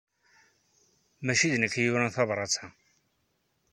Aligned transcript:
Maci 1.25 1.47
d 1.53 1.55
nekk 1.57 1.75
ay 1.77 1.83
yuran 1.85 2.11
tabṛat-a. 2.15 2.65